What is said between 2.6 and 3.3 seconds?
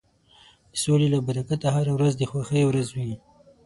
ورځ وي.